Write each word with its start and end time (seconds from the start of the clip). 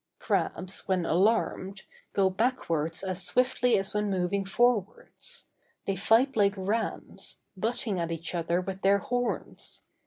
Crabs, 0.17 0.87
when 0.87 1.05
alarmed, 1.05 1.83
go 2.13 2.27
backwards 2.31 3.03
as 3.03 3.23
swiftly 3.23 3.77
as 3.77 3.93
when 3.93 4.09
moving 4.09 4.43
forwards. 4.45 5.45
They 5.85 5.95
fight 5.95 6.35
like 6.35 6.55
rams, 6.57 7.41
butting 7.55 7.99
at 7.99 8.11
each 8.11 8.33
other 8.33 8.61
with 8.61 8.81
their 8.81 8.97
horns. 8.97 9.83